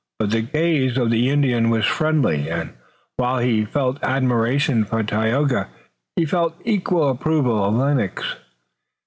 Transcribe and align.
But 0.17 0.31
the 0.31 0.41
gaze 0.41 0.97
of 0.97 1.11
the 1.11 1.29
Indian 1.29 1.69
was 1.69 1.85
friendly, 1.85 2.49
and 2.49 2.73
while 3.17 3.37
he 3.37 3.65
felt 3.65 4.01
admiration 4.01 4.83
for 4.83 5.03
Tayoga 5.03 5.67
he 6.15 6.25
felt 6.25 6.55
equal 6.65 7.07
approval 7.09 7.63
of 7.65 7.75
Lennox. 7.75 8.23